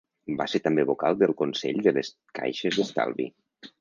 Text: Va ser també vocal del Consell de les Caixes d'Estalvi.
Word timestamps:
Va 0.37 0.45
ser 0.53 0.61
també 0.67 0.85
vocal 0.91 1.19
del 1.23 1.33
Consell 1.41 1.85
de 1.89 1.93
les 1.99 2.09
Caixes 2.41 2.81
d'Estalvi. 2.81 3.29